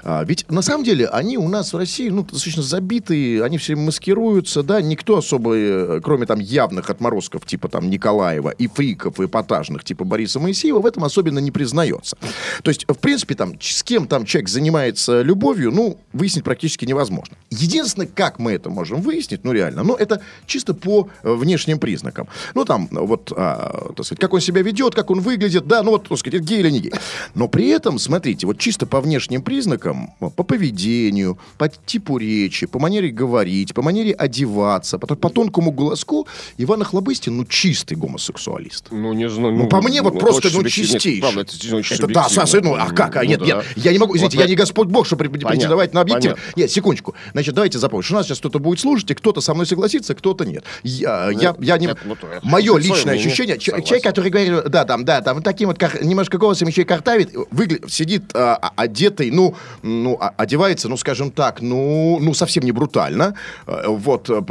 [0.03, 3.75] А, ведь на самом деле они у нас в России, ну, достаточно забитые, они все
[3.75, 9.25] маскируются, да, никто особо, э, кроме там явных отморозков, типа там Николаева, и фриков, и
[9.25, 12.17] эпатажных, типа Бориса Моисеева, в этом особенно не признается.
[12.62, 17.36] То есть, в принципе, там, с кем там человек занимается любовью, ну, выяснить практически невозможно.
[17.49, 22.28] Единственное, как мы это можем выяснить, ну, реально, ну, это чисто по э, внешним признакам.
[22.56, 25.91] Ну, там, вот, а, так сказать, как он себя ведет, как он выглядит, да, ну,
[25.91, 26.93] вот, так сказать, гей или не гей.
[27.36, 32.80] Но при этом, смотрите, вот чисто по внешним признакам, по поведению, по типу речи, по
[32.80, 38.88] манере говорить, по манере одеваться, по, по тонкому голоску, Иван Охлобыстин, ну, чистый гомосексуалист.
[38.91, 39.56] Ну, не знаю.
[39.56, 40.93] Ну, по мне вот это просто, ну, субъективно.
[40.93, 41.21] Нет, чистейший.
[41.21, 42.30] правда, это Это да.
[42.30, 43.15] Саса, ну, а как?
[43.15, 43.45] А, Ну, нет, да.
[43.45, 46.33] нет, я не могу, извините, Вот я не Господь Бог, чтобы претендовать на объектив.
[46.33, 46.53] понятно.
[46.55, 47.15] Нет, секундочку.
[47.31, 50.15] Значит, давайте запомним, что у нас сейчас кто-то будет слушать, и кто-то со мной согласится,
[50.15, 50.63] кто-то нет.
[50.83, 51.87] Я, я, я не...
[51.87, 53.85] вот, это Мое личное ощущение, Согласен.
[53.85, 57.31] человек, который говорит, да, там, да, там, таким вот кар- немножко голосом еще и картавит,
[57.51, 62.63] выглядит, сидит а, а, одетый, ну, ну, а- одевается, ну, скажем так, ну, ну, совсем
[62.63, 63.35] не брутально,
[63.67, 64.41] э, вот, э,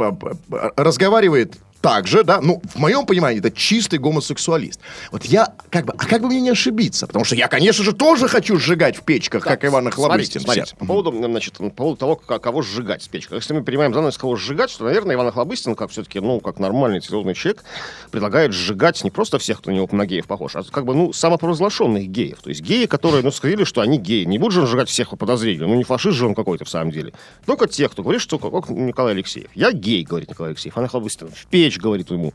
[0.75, 4.79] разговаривает также, да, ну, в моем понимании, это чистый гомосексуалист.
[5.11, 7.07] Вот я, как бы, а как бы мне не ошибиться?
[7.07, 10.41] Потому что я, конечно же, тоже хочу сжигать в печках, как Иван Охлобыстин.
[10.41, 13.37] Смотрите, смотрите, по поводу, значит, по поводу того, кого сжигать с печкой.
[13.37, 17.01] Если мы понимаем занавес, кого сжигать, то, наверное, Иван Охлобыстин, как все-таки, ну, как нормальный
[17.01, 17.63] серьезный человек,
[18.11, 21.13] предлагает сжигать не просто всех, кто на него на геев похож, а как бы, ну,
[21.13, 22.39] самопровозглашенных геев.
[22.41, 24.23] То есть геи, которые, ну, сказали, что они геи.
[24.23, 25.67] Не будет же он сжигать всех по подозрению.
[25.67, 27.13] Ну, не фашист же он какой-то в самом деле.
[27.45, 29.49] Только тех, кто говорит, что как Николай Алексеев.
[29.55, 30.75] Я гей, говорит Николай Алексеев.
[30.75, 32.33] Иван Охлобыстин в печь, говорит ему.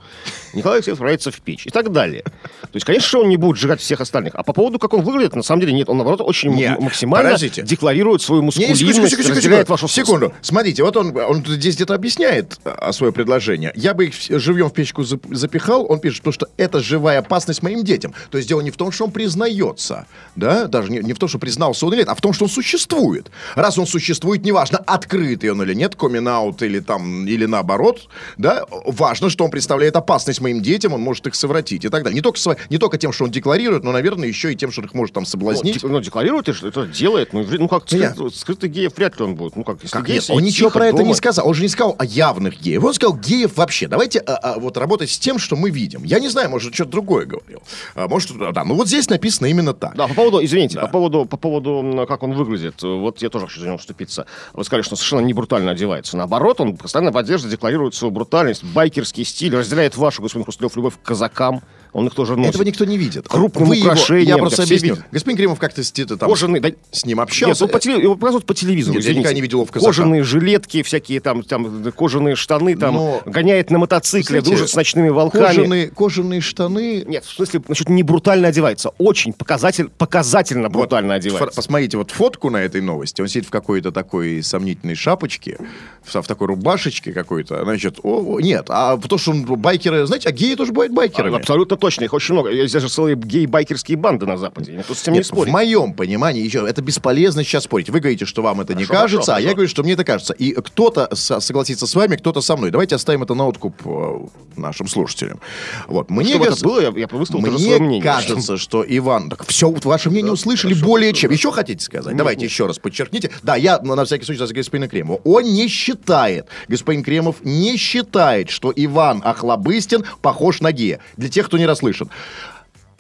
[0.53, 1.66] Николай Алексеев отправляется в печь.
[1.66, 2.23] И так далее.
[2.23, 4.35] То есть, конечно, он не будет сжигать всех остальных.
[4.35, 5.88] А по поводу, как он выглядит, на самом деле, нет.
[5.88, 7.62] Он, наоборот, очень Нет, максимально подождите.
[7.62, 9.83] декларирует свою мускулинность, секунду, секунду, секунду, разделяет секунду.
[9.83, 10.33] вашу Секунду.
[10.42, 13.73] Смотрите, вот он, он здесь где-то объясняет а, свое предложение.
[13.75, 15.87] Я бы их живьем в печку зап- запихал.
[15.90, 18.14] Он пишет, потому что это живая опасность моим детям.
[18.31, 21.29] То есть дело не в том, что он признается, да, даже не, не в том,
[21.29, 23.31] что признался он или нет, а в том, что он существует.
[23.55, 29.24] Раз он существует, неважно, открытый он или нет, комин-аут или там, или наоборот, да, важно,
[29.31, 32.15] что он представляет опасность моим детям, он может их совратить и так далее.
[32.15, 32.39] Не только,
[32.71, 35.15] не только тем, что он декларирует, но, наверное, еще и тем, что он их может
[35.15, 35.75] там Ну, соблазнить.
[35.77, 37.33] дек- ну, декларирует, это делает.
[37.33, 39.57] Ну, ну как Ну, я- скрытый, геев вряд ли он будет.
[39.57, 40.31] Ну, как, если Как гей нет?
[40.31, 41.47] Он ничего про это дома- не сказал.
[41.49, 42.83] Он же не сказал о явных геев.
[42.85, 43.89] Он сказал геев вообще.
[43.89, 46.05] Давайте а, а, вот работать с тем, что мы видим.
[46.05, 47.63] Я не знаю, может, что-то другое говорил.
[47.95, 49.95] А, может, да, ну вот здесь написано именно так.
[49.97, 53.61] Да, по поводу, извините, по поводу, по поводу, как он выглядит, вот я тоже хочу
[53.61, 54.27] за него вступиться.
[54.53, 56.17] Вы сказали, что он совершенно не брутально одевается.
[56.17, 60.94] Наоборот, он постоянно в одежде декларирует свою брутальность, байкерский стиль, разделяет вашу, господин Хрусталев, любовь
[60.94, 61.62] к казакам.
[61.94, 62.50] Он их тоже носит.
[62.50, 63.28] Этого никто не видит.
[63.28, 64.94] Крупным Вы его- украшением, Я да, просто объясню.
[64.94, 65.04] видят.
[65.12, 67.64] Господин Кремов как-то с, там Кожаные, да- с ним Нет, общался.
[67.64, 68.96] ну, по теле- его показывают по телевизору.
[68.96, 69.94] Нет, я никогда не видел его в казаках.
[69.94, 74.74] Кожаные жилетки, всякие там, там кожаные штаны, там Но- гоняет на мотоцикле, Знаете, дружит с
[74.74, 75.46] ночными волками.
[75.46, 77.04] Кожаные, кожаные штаны.
[77.07, 78.90] Нет, в смысле, значит, не брутально одевается.
[78.98, 81.54] Очень показатель, показательно брутально Вот, одевается.
[81.54, 83.20] Посмотрите, вот фотку на этой новости.
[83.20, 85.59] Он сидит в какой-то такой сомнительной шапочке,
[86.02, 87.62] в, в такой рубашечке какой-то.
[87.62, 91.37] Значит, о, нет, а то, что он байкеры, знаете, а геи тоже бывают байкерами.
[91.37, 92.51] А, Абсолютно точно, их очень много.
[92.51, 94.73] Есть даже целые гей-байкерские банды на Западе.
[94.73, 97.90] Никто с этим не Нет, в моем понимании, еще это бесполезно сейчас спорить.
[97.90, 99.55] Вы говорите, что вам это не Хорошо, кажется, хорошо, а я хорошо.
[99.57, 100.33] говорю, что мне это кажется.
[100.33, 102.70] И кто-то со- согласится с вами, кто-то со мной.
[102.70, 105.40] Давайте оставим это на откуп э, нашим слушателям.
[105.88, 108.03] Вот, мне Чтобы кажется- было, я, я тоже Мне свое мнение.
[108.03, 109.29] кажется, что Иван...
[109.29, 111.31] Так все, ваше мнение услышали более чем.
[111.31, 112.16] Еще хотите сказать?
[112.16, 113.31] Давайте еще раз подчеркните.
[113.42, 115.20] Да, я ну, на всякий случай за господина Кремова.
[115.25, 121.01] Он не считает, господин Кремов не считает, что Иван Охлобыстин похож на гея.
[121.16, 122.11] Для тех, кто не расслышан.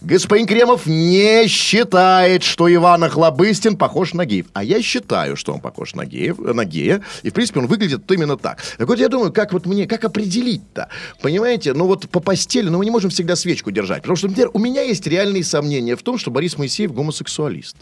[0.00, 4.46] Господин Кремов не считает, что Иван Охлобыстин похож на геев.
[4.52, 7.00] А я считаю, что он похож на, геев, на гея.
[7.22, 8.60] И, в принципе, он выглядит именно так.
[8.76, 10.90] Так вот, я думаю, как вот мне, как определить-то?
[11.22, 14.02] Понимаете, ну вот по постели, ну мы не можем всегда свечку держать.
[14.02, 17.76] Потому что, например, у меня есть реальные сомнения в том, что Борис Моисеев гомосексуалист.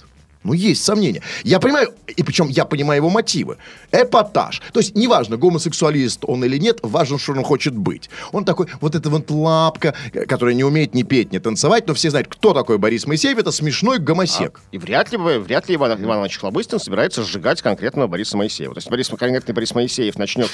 [0.44, 1.22] Ну, есть сомнения.
[1.44, 3.58] Я понимаю, и причем я понимаю его мотивы.
[3.92, 4.60] Эпатаж.
[4.72, 8.10] То есть, неважно, гомосексуалист он или нет, важно, что он хочет быть.
[8.32, 9.94] Он такой, вот эта вот лапка,
[10.28, 13.52] которая не умеет ни петь, ни танцевать, но все знают, кто такой Борис Моисеев, это
[13.52, 14.60] смешной гомосек.
[14.72, 18.74] И вряд ли, вряд ли Иван, Иван Иванович Хлобыстин собирается сжигать конкретного Бориса Моисеева.
[18.74, 20.50] То есть Борис, конкретный Борис Моисеев начнет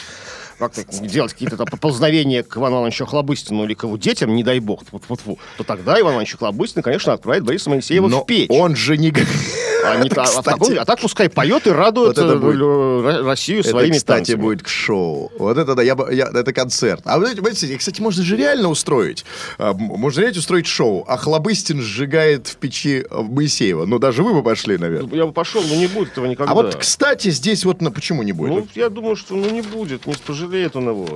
[0.58, 4.58] как-то делать какие-то там поползновения к Ивану Ивановичу Хлобыстину или к его детям, не дай
[4.58, 8.50] бог, то тогда Иван Иванович Хлобыстин, конечно, отправит Бориса Моисеева но в печь.
[8.50, 9.12] он же не...
[9.92, 10.44] А, не а Кстати.
[10.44, 13.96] таком- а так пускай поет и радует Вот это э, будет- э, Россию Это, своими
[13.96, 14.40] кстати, танцами.
[14.40, 15.32] будет к шоу.
[15.38, 17.02] Вот это да, я, я- это концерт.
[17.04, 19.24] А вы знаете, кстати, можно же реально устроить.
[19.58, 21.04] а, Можно реально устроить шоу.
[21.08, 23.84] А Хлобыстин сжигает в печи а, Моисеева.
[23.86, 25.14] Ну, даже вы бы пошли, наверное.
[25.16, 26.52] Я бы пошел, но не будет этого никогда.
[26.52, 28.50] А вот, кстати, здесь вот на почему не будет?
[28.50, 31.06] Ну, я думаю, что ну, не будет, не, пожалеет он его.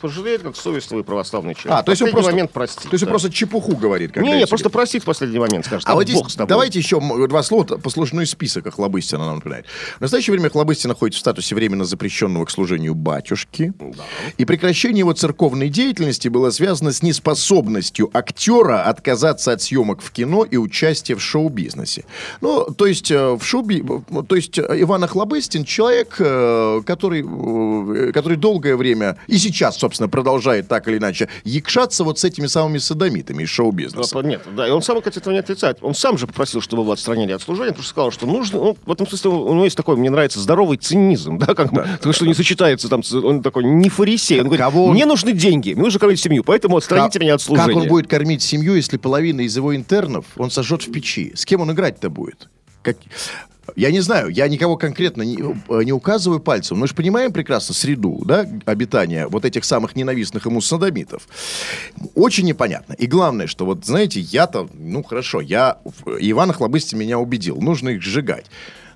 [0.00, 1.80] Пожалеет, как совестливый православный человек.
[1.80, 2.82] А, то есть он просто, момент простит.
[2.90, 3.12] то есть он да.
[3.12, 4.16] просто чепуху говорит.
[4.16, 5.88] Не, не, просто простит в последний момент, скажет.
[5.88, 6.48] А «А вот здесь Бог с тобой».
[6.48, 7.78] давайте еще два слова,
[8.20, 9.66] послужной список Охлобыстина нам напоминает.
[9.98, 13.72] В настоящее время Охлобыстин находится в статусе временно запрещенного к служению батюшки.
[14.38, 20.44] И прекращение его церковной деятельности было связано с неспособностью актера отказаться от съемок в кино
[20.44, 22.04] и участия в шоу-бизнесе.
[22.40, 23.60] Ну, то есть, э, в шоу
[24.28, 27.22] то есть э, Иван Охлобыстин человек, э, который,
[28.12, 32.78] который долгое время и сейчас, собственно, продолжает так или иначе якшаться вот с этими самыми
[32.78, 34.22] садомитами из шоу-бизнеса.
[34.22, 35.78] Да, Нет, да, и он сам, кстати, этого не отрицает.
[35.82, 38.76] Он сам же попросил, чтобы его отстранили от служения, потому что сказал, что нужно, ну,
[38.84, 42.12] в этом смысле у него есть такой, мне нравится, здоровый цинизм, да, как бы, потому
[42.12, 45.74] что не сочетается там, он такой не фарисей, он говорит, Кого он- мне нужны деньги,
[45.74, 47.68] мне нужно кормить семью, поэтому отстраните Как- меня от служения.
[47.74, 51.32] Как он будет кормить семью, если половина из его интернов он сожжет в печи?
[51.34, 52.48] С кем он играть-то будет?
[52.82, 52.96] Как...
[53.76, 56.78] Я не знаю, я никого конкретно не, э, не указываю пальцем.
[56.78, 61.28] Мы же понимаем прекрасно среду, да, обитания вот этих самых ненавистных ему садомитов.
[62.14, 62.94] Очень непонятно.
[62.94, 68.02] И главное, что вот, знаете, я-то, ну хорошо, я, Иван Охлобыстин меня убедил, нужно их
[68.02, 68.46] сжигать.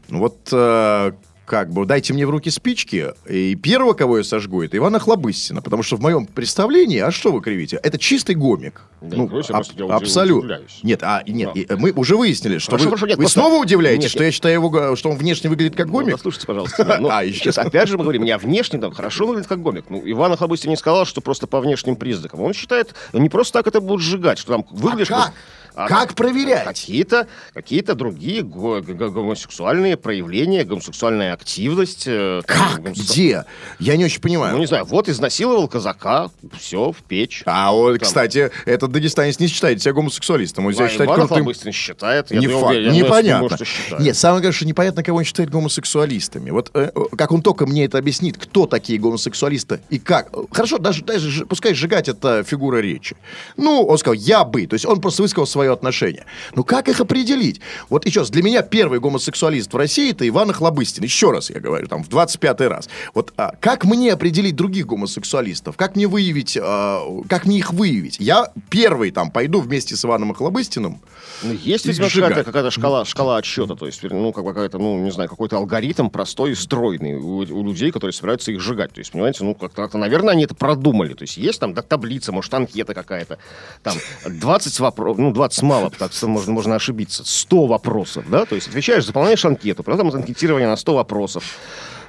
[0.08, 1.12] Ну вот, э,
[1.46, 5.60] как бы, дайте мне в руки спички, и первого, кого я сожгу, это Ивана Хлобыстина,
[5.62, 8.80] потому что в моем представлении, а что вы кривите, это чистый гомик.
[9.02, 10.60] Да ну, аб- я абсолютно.
[10.82, 11.60] Нет, а, нет, Да.
[11.60, 14.10] и, э, мы уже выяснили, что Хорошо, вы, хорошо, нет, вы просто- снова удивляетесь, Нет,
[14.12, 16.12] что я считаю его, го- что он внешне выглядит как Ну, гомик?
[16.12, 16.84] послушайте, пожалуйста.
[16.84, 16.98] да.
[17.00, 17.38] Ну, А, еще.
[17.40, 19.84] сейчас, опять же мы говорим, я внешне там хорошо выглядит как гомик.
[19.90, 22.40] Ну, Иван Охлобыстин не сказал, что просто по внешним признакам.
[22.40, 25.08] Он считает, не просто так это будут сжигать, что там выглядишь...
[25.08, 25.32] как?
[25.74, 26.64] А Как проверять?
[26.64, 32.04] Какие-то какие другие гомосексуальные проявления, гомосексуальная активность.
[32.06, 32.80] э, Как?
[32.80, 33.44] гомосексу- Где?
[33.78, 34.54] Я не очень понимаю.
[34.54, 37.42] Ну, не знаю, вот изнасиловал казака, все, в печь.
[37.46, 38.06] А вот, Там.
[38.06, 40.66] кстати, этот дагестанец не считает себя гомосексуалистом.
[40.66, 41.36] Он себя А считает Иван крутым...
[41.38, 42.30] Охлобыстин считает.
[42.30, 43.56] я Не думаю, факт, думаю, непонятно.
[43.56, 44.02] что считает.
[44.02, 46.50] Нет, самое что непонятно, кого он считает гомосексуалистами.
[46.50, 50.30] Вот э, э, как он только мне это объяснит, кто такие гомосексуалисты и как.
[50.52, 53.16] Хорошо, даже, даже пускай сжигать это фигура речи.
[53.56, 54.66] Ну, он сказал, я бы.
[54.66, 56.26] То есть он просто высказал свое отношение.
[56.54, 57.60] Ну, как их определить?
[57.88, 61.04] Вот еще раз, для меня первый гомосексуалист в России это Иван Охлобыстин.
[61.04, 62.88] Еще раз я говорю, там, в 25-й раз.
[63.14, 65.76] Вот а, как мне определить других гомосексуалистов?
[65.76, 68.16] Как мне выявить, а, как мне их выявить?
[68.18, 71.00] Я первый там пойду вместе с Иваном Охлобыстиным.
[71.42, 72.12] Ну, есть, сжигать.
[72.12, 76.08] какая-то, какая-то шкала, шкала отсчета, то есть, ну, как какая-то, ну, не знаю, какой-то алгоритм
[76.08, 78.92] простой и стройный у, у людей, которые собираются их сжигать.
[78.92, 81.14] То есть, понимаете, ну, как-то, как-то, наверное, они это продумали.
[81.14, 83.38] То есть, есть там да, таблица, может, анкета какая-то,
[83.82, 83.94] там,
[84.26, 88.68] 20 вопросов, ну, 20 мало, так что можно, можно ошибиться, 100 вопросов, да, то есть,
[88.68, 91.44] отвечаешь, заполняешь анкету, потом анкетирование на 100 вопросов.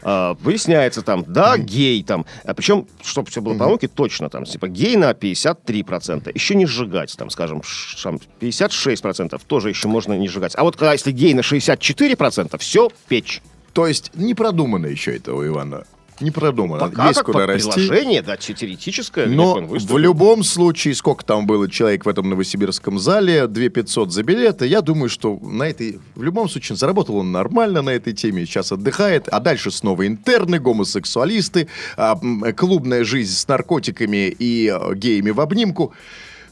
[0.08, 2.28] А, выясняется там, да, гей там.
[2.44, 6.32] А причем, чтобы все было по науке, точно там, типа, гей на 53%.
[6.32, 10.54] Еще не сжигать, там, скажем, ш- там, 56% тоже еще можно не сжигать.
[10.56, 13.42] А вот когда если гей на 64%, все, печь.
[13.74, 15.86] То есть не продумано еще это у Ивана.
[16.22, 16.80] Не продумано.
[16.80, 17.70] Пока Есть как куда расти.
[17.70, 19.26] приложение, да, те- теоретическое.
[19.26, 24.24] Но в любом случае, сколько там было человек в этом новосибирском зале, 2 500 за
[24.24, 28.46] билеты, я думаю, что на этой, в любом случае, заработал он нормально на этой теме,
[28.46, 32.18] сейчас отдыхает, а дальше снова интерны, гомосексуалисты, а,
[32.56, 35.94] клубная жизнь с наркотиками и э, геями в обнимку.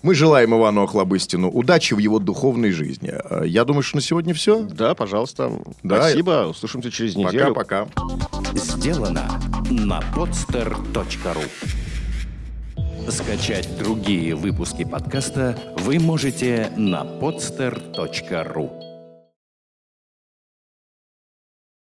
[0.04, 3.12] Мы желаем Ивану Охлобыстину удачи в его духовной жизни.
[3.12, 4.63] Э, Я думаю, что на сегодня все.
[4.63, 5.52] Да, пожалуйста.
[5.82, 6.48] Да, Спасибо.
[6.50, 7.54] Услышимся через неделю.
[7.56, 7.88] Пока-пока.
[8.54, 9.39] Сделано
[9.72, 11.50] на podster.ru
[13.10, 18.83] Скачать другие выпуски подкаста вы можете на podster.ru